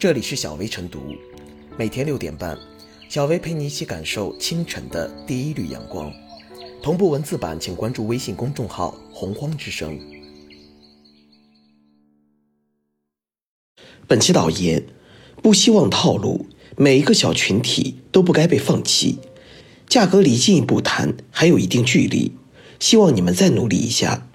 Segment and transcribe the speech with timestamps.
[0.00, 1.14] 这里是小薇晨读，
[1.76, 2.58] 每天六点半，
[3.10, 6.10] 小薇陪你一起感受清晨的第一缕阳光。
[6.82, 10.00] 同步文字版，请关注微信公众号“洪荒之声”。
[14.08, 14.82] 本期导言：
[15.42, 16.46] 不希望套路，
[16.78, 19.18] 每一个小群体都不该被放弃。
[19.86, 22.32] 价格离进一步谈还有一定距离，
[22.78, 24.26] 希望你们再努力一下。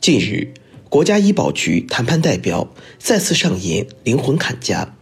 [0.00, 0.54] 近日，
[0.88, 4.94] 国家医保局谈判代表再次上演灵魂砍价、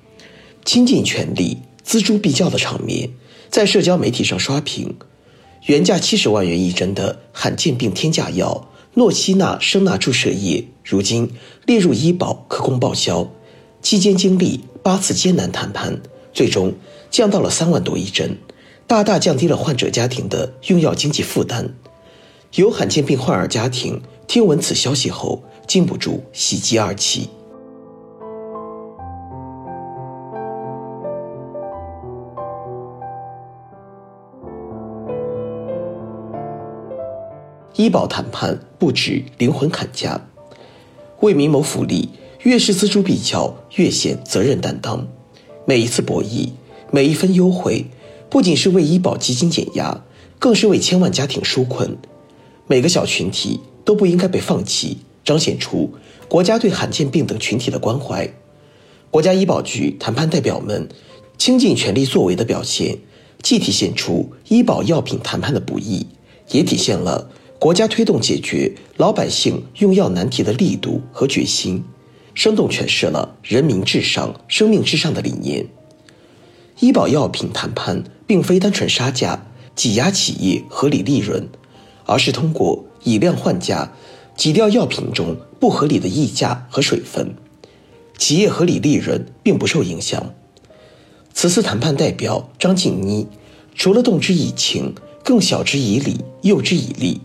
[0.66, 3.08] 倾尽全力锱铢必较的场面，
[3.48, 4.96] 在社交媒体上刷屏。
[5.66, 11.30] 原价七十万元一针的罕见病天价药诺西那生钠注射液，如今
[11.64, 13.30] 列入医保可供报销。
[13.80, 16.00] 期间经历八次艰难谈判，
[16.32, 16.74] 最终
[17.12, 18.36] 降到了三万多一针，
[18.88, 21.74] 大大降低了患者家庭的用药经济负担。
[22.56, 27.28] 有罕见病患儿家庭听闻此消息后，禁不住喜极而泣。
[37.76, 40.28] 医保谈判不止灵魂砍价，
[41.20, 42.08] 为民谋福利，
[42.42, 45.06] 越是锱铢必较，越显责任担当。
[45.66, 46.52] 每一次博弈，
[46.90, 47.84] 每一分优惠，
[48.30, 50.02] 不仅是为医保基金减压，
[50.38, 51.98] 更是为千万家庭纾困。
[52.66, 55.92] 每个小群体都不应该被放弃，彰显出
[56.28, 58.32] 国家对罕见病等群体的关怀。
[59.10, 60.88] 国家医保局谈判代表们
[61.36, 62.96] 倾尽全力作为的表现，
[63.42, 66.06] 既体现出医保药品谈判的不易，
[66.52, 67.30] 也体现了。
[67.58, 71.82] 国家推动解决老百姓用药难题的力度和决心，
[72.34, 75.66] 生动诠释了“人民至上、生命至上”的理念。
[76.80, 81.48] 医保药品谈判并非单纯杀价、挤压企业合理利润，
[82.04, 83.90] 而是通过以量换价，
[84.36, 87.34] 挤掉药品中不合理的溢价和水分，
[88.18, 90.34] 企业合理利润并不受影响。
[91.32, 93.26] 此次谈判代表张静妮，
[93.74, 97.22] 除了动之以情，更晓之以理，诱之以利。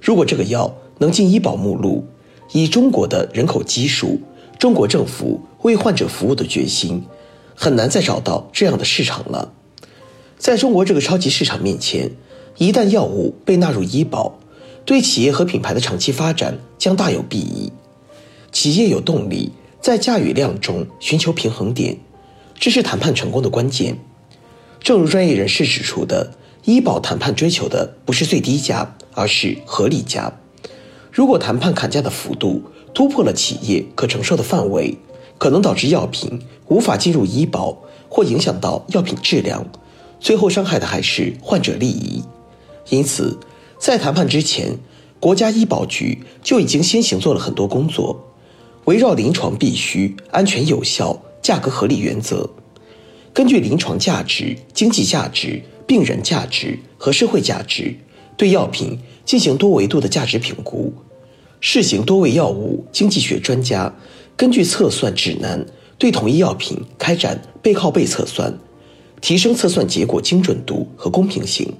[0.00, 2.06] 如果这个药能进医保目录，
[2.52, 4.20] 以中国的人口基数，
[4.58, 7.04] 中国政府为患者服务的决心，
[7.54, 9.52] 很难再找到这样的市场了。
[10.38, 12.12] 在中国这个超级市场面前，
[12.56, 14.38] 一旦药物被纳入医保，
[14.84, 17.72] 对企业和品牌的长期发展将大有裨益。
[18.52, 21.98] 企业有动力在价与量中寻求平衡点，
[22.58, 23.98] 这是谈判成功的关键。
[24.80, 26.32] 正如专业人士指出的。
[26.68, 30.30] 医保谈判追求的不是最低价，而是合理价。
[31.10, 32.62] 如果谈判砍价的幅度
[32.92, 34.98] 突破了企业可承受的范围，
[35.38, 37.78] 可能导致药品无法进入医保，
[38.10, 39.64] 或影响到药品质量，
[40.20, 42.22] 最后伤害的还是患者利益。
[42.90, 43.38] 因此，
[43.78, 44.76] 在谈判之前，
[45.18, 48.34] 国家医保局就已经先行做了很多工作，
[48.84, 52.50] 围绕临床必须、安全有效、价格合理原则，
[53.32, 55.62] 根据临床价值、经济价值。
[55.88, 57.96] 病人价值和社会价值，
[58.36, 60.92] 对药品进行多维度的价值评估。
[61.60, 63.92] 试行多位药物经济学专家
[64.36, 65.66] 根据测算指南，
[65.96, 68.56] 对同一药品开展背靠背测算，
[69.22, 71.72] 提升测算结果精准度和公平性。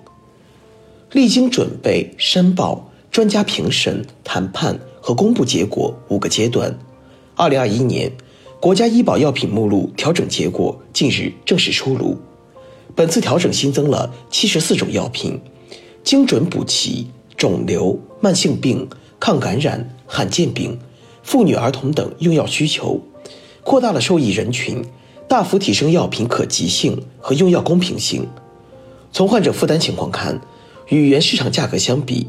[1.12, 6.76] 历经准备、申报、专家评审、谈判和公布结果五个阶段，
[7.36, 8.10] 二零二一年
[8.58, 12.16] 国家医保药品目录调整结果近日正式出炉。
[12.98, 15.40] 本次调整新增了七十四种药品，
[16.02, 18.88] 精准补齐肿瘤、慢性病、
[19.20, 20.76] 抗感染、罕见病、
[21.22, 23.00] 妇女儿童等用药需求，
[23.62, 24.84] 扩大了受益人群，
[25.28, 28.26] 大幅提升药品可及性和用药公平性。
[29.12, 30.40] 从患者负担情况看，
[30.88, 32.26] 与原市场价格相比，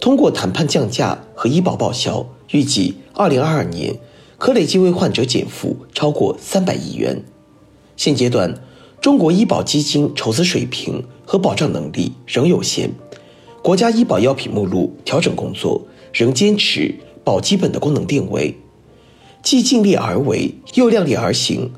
[0.00, 3.94] 通过谈判降价和医保报销，预计二零二二年
[4.36, 7.22] 可累计为患者减负超过三百亿元。
[7.96, 8.60] 现阶段。
[9.00, 12.90] 中国医保基金筹资水平和保障能力仍有限，
[13.62, 18.56] 国家医保药品目录调整工作仍坚持保基本的功能定位，
[19.40, 21.70] 既尽力而为又量力而行，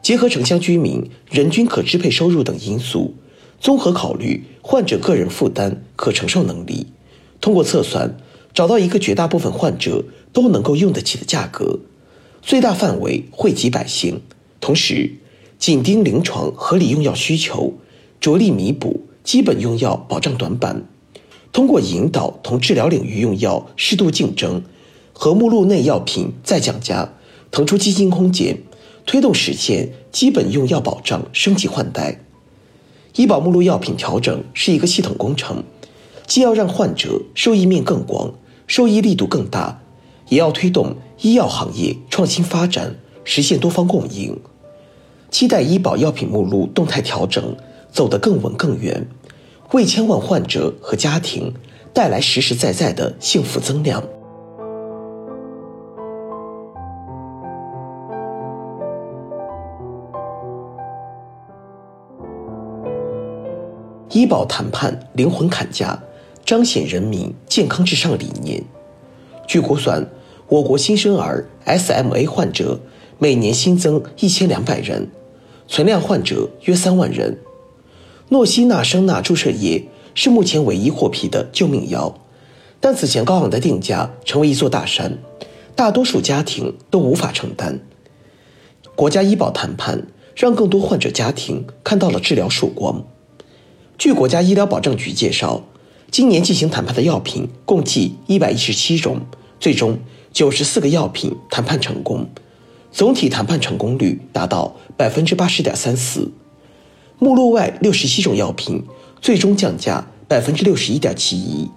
[0.00, 3.16] 结合城乡居民人均可支配收入等因素，
[3.60, 6.86] 综合考虑患者个人负担可承受能力，
[7.40, 8.16] 通过测算
[8.54, 11.80] 找到一个绝大部分患者都能够用得起的价格，
[12.40, 14.22] 最大范围惠及百姓，
[14.60, 15.16] 同时。
[15.58, 17.74] 紧盯临床合理用药需求，
[18.20, 20.86] 着力弥补基本用药保障短板。
[21.50, 24.62] 通过引导同治疗领域用药适度竞争，
[25.12, 27.12] 和目录内药品再降价，
[27.50, 28.62] 腾出基金空间，
[29.04, 32.20] 推动实现基本用药保障升级换代。
[33.16, 35.64] 医保目录药品调整是一个系统工程，
[36.26, 38.32] 既要让患者受益面更广，
[38.68, 39.82] 受益力度更大，
[40.28, 42.94] 也要推动医药行业创新发展，
[43.24, 44.38] 实现多方共赢。
[45.30, 47.54] 期待医保药品目录动态调整
[47.92, 49.06] 走得更稳更远，
[49.72, 51.52] 为千万患者和家庭
[51.92, 54.02] 带来实实在在的幸福增量。
[64.10, 66.02] 医保谈判灵魂砍价，
[66.44, 68.64] 彰显人民健康至上理念。
[69.46, 70.08] 据估算，
[70.48, 72.80] 我国新生儿 SMA 患者
[73.18, 75.10] 每年新增一千两百人，
[75.68, 77.38] 存量患者约三万人。
[78.30, 82.18] 诺西那生钠注射液是目前唯一获批的救命药，
[82.80, 85.18] 但此前高昂的定价成为一座大山，
[85.76, 87.80] 大多数家庭都无法承担。
[88.96, 93.04] 国家医保谈判让更多患者家庭看到了治疗曙光。
[93.96, 95.64] 据国家医疗保障局介绍，
[96.10, 99.20] 今年进行谈判的药品共计一百一十七种，
[99.60, 99.98] 最终
[100.32, 102.28] 九十四个药品谈判成功，
[102.90, 106.30] 总体谈判成功率达到百分之八十点三四。
[107.18, 108.84] 目录外六十七种药品
[109.20, 111.68] 最终降价百分之六十一点七一，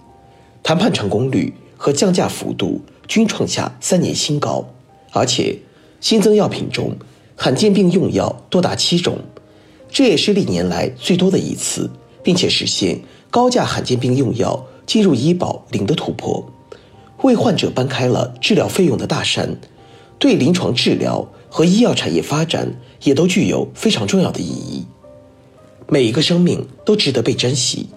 [0.61, 4.65] 谈判成功率和降价幅度均创下三年新高，
[5.11, 5.59] 而且
[5.99, 6.95] 新增药品中
[7.35, 9.19] 罕见病用药多达七种，
[9.89, 11.89] 这也是历年来最多的一次。
[12.23, 12.99] 并且实现
[13.31, 16.45] 高价罕见病用药进入医保零的突破，
[17.23, 19.57] 为患者搬开了治疗费用的大山，
[20.21, 24.85] 对临床治疗和医药产业发展也都具有非常重要的意义。
[25.87, 27.89] 每一个生命都值得被珍惜。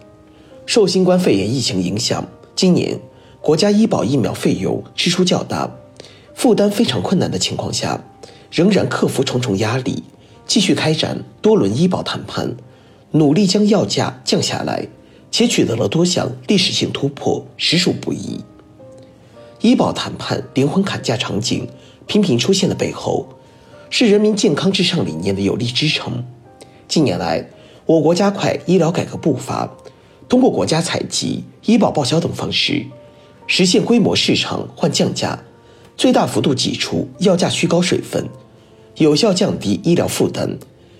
[0.65, 2.27] 受新冠肺炎疫情影响，
[2.57, 2.99] 今年
[3.43, 5.71] 国家医保疫苗费用支出较大，
[6.35, 8.03] 负担非常困难的情况下，
[8.51, 10.03] 仍然克服重重压力，
[10.47, 12.57] 继续开展多轮医保谈判。
[13.11, 14.89] 努力将药价降下来，
[15.31, 18.41] 且取得了多项历史性突破，实属不易。
[19.61, 21.67] 医保谈判灵魂砍价场景
[22.07, 23.27] 频频出现的背后，
[23.91, 26.25] 是人民健康至上理念的有力支撑。
[26.87, 27.49] 近年来，
[27.87, 29.71] 我国加快医疗改革步伐，
[30.29, 32.85] 通过国家采集、医保报销等方式，
[33.47, 35.43] 实现规模市场换降价，
[35.97, 38.29] 最大幅度挤出药价虚高水分，
[38.97, 40.59] 有效降低医疗负担，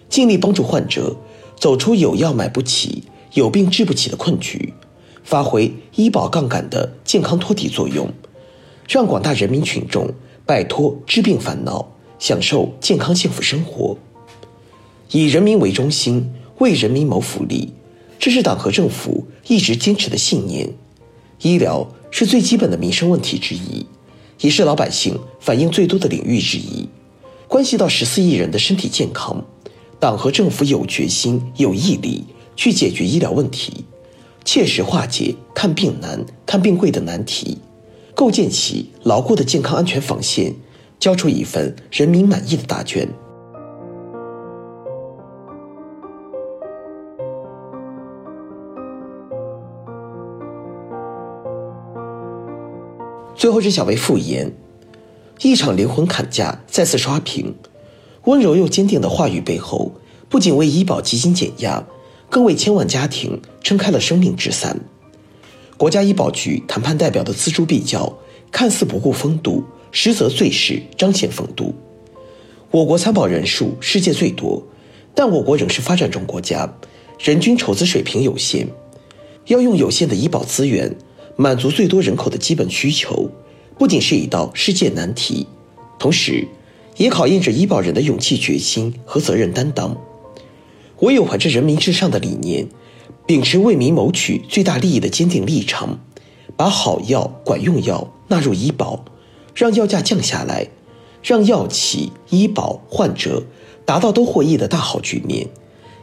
[0.09, 1.17] 尽力帮助患者。
[1.57, 3.05] 走出有药买不起、
[3.35, 4.75] 有病治不起的困局，
[5.23, 8.11] 发挥医保杠杆的健康托底作用，
[8.89, 10.11] 让广大人民群众
[10.47, 11.89] 摆脱治病烦恼，
[12.19, 13.97] 享受健康幸福生活。
[15.11, 17.73] 以人民为中心，为人民谋福利，
[18.19, 20.69] 这是党和政府一直坚持的信念。
[21.41, 23.87] 医疗是最基本的民生问题之一，
[24.41, 26.87] 也是老百姓反映最多的领域之一，
[27.49, 29.43] 关系到十四亿人的身体健康。
[29.99, 32.23] 党和政府有决心、有毅力
[32.55, 33.85] 去解决医疗问题，
[34.45, 37.57] 切实化解看病难、看病贵的难题，
[38.15, 40.55] 构建起牢固的健康安全防线，
[40.99, 43.09] 交出一份人民满意的答卷。
[53.35, 54.55] 最后是小薇复言，
[55.43, 57.55] 一场灵魂砍价再次刷屏。
[58.25, 59.93] 温柔又坚定的话语背后，
[60.31, 61.85] 不仅为医保基金减压，
[62.31, 64.81] 更为千万家庭撑开了生命之伞。
[65.85, 68.11] 国家医保局谈判代表的锱铢必较，
[68.51, 71.75] 看似不顾风度，实则最是彰显风度。
[72.71, 74.63] 我国参保人数世界最多，
[75.15, 76.75] 但我国仍是发展中国家，
[77.19, 78.67] 人均筹资水平有限，
[79.49, 80.97] 要用有限的医保资源
[81.37, 83.31] 满足最多人口的基本需求，
[83.79, 85.47] 不仅是一道世界难题，
[85.99, 86.49] 同时。
[86.97, 89.95] 也考验着医保人的勇气、决心和责任担当。
[91.01, 92.69] 唯有怀着人民至上的理念，
[93.27, 95.99] 秉持为民谋取最大利益的坚定立场，
[96.57, 99.03] 把好药、管用药纳入医保，
[99.55, 100.69] 让药价降下来，
[101.23, 103.43] 让药企、医保、患者
[103.87, 105.49] 达到都获益的大好局面，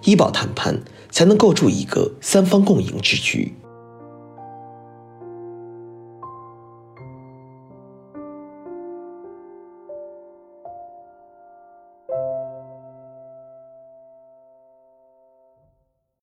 [0.04, 3.54] 医保谈判才能构筑一个三方共赢之局。